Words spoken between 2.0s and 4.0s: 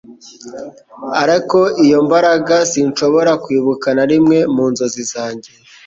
ndabikora, sinshobora kwibuka